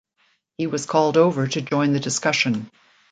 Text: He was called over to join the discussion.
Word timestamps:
He 0.57 0.65
was 0.65 0.87
called 0.87 1.15
over 1.15 1.45
to 1.45 1.61
join 1.61 1.93
the 1.93 1.99
discussion. 1.99 2.71